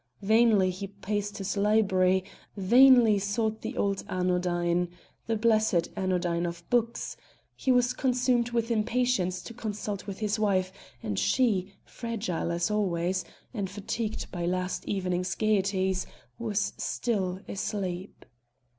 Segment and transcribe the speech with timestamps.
[0.23, 2.23] Vainly he paced his library,
[2.57, 4.89] vainly sought the old anodyne
[5.27, 7.15] the blessed anodyne of books;
[7.55, 10.71] he was consumed with impatience to consult with his wife,
[11.03, 16.07] and she, fragile always, and fatigued by last evening's gaieties,
[16.39, 18.25] was still asleep.